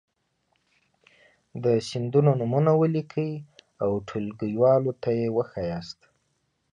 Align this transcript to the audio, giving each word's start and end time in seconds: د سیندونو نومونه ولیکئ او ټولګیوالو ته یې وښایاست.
د 1.63 1.65
سیندونو 1.87 2.31
نومونه 2.39 2.71
ولیکئ 2.81 3.31
او 3.83 3.91
ټولګیوالو 4.07 4.91
ته 5.01 5.09
یې 5.19 5.27
وښایاست. 5.35 5.99